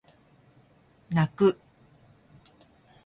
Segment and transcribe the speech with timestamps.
[1.11, 1.59] 泣く